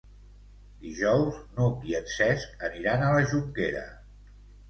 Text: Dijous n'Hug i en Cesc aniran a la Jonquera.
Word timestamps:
Dijous 0.85 1.35
n'Hug 1.57 1.85
i 1.91 1.93
en 1.99 2.09
Cesc 2.15 2.65
aniran 2.69 3.05
a 3.09 3.13
la 3.17 3.23
Jonquera. 3.35 3.85